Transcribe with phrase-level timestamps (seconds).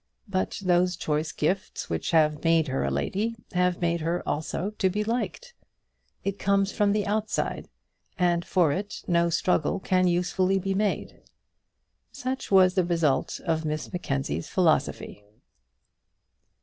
[0.27, 4.89] But those choice gifts which have made her a lady have made her also to
[4.89, 5.53] be liked.
[6.23, 7.69] It comes from the outside,
[8.17, 11.21] and for it no struggle can usefully be made.
[12.11, 15.23] Such was the result of Miss Mackenzie's philosophy.